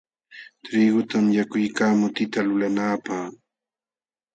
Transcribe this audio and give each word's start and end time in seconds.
Trigutam 0.63 1.25
yakuykaa 1.37 1.93
mutita 1.99 2.39
lulanaapaq. 2.47 3.21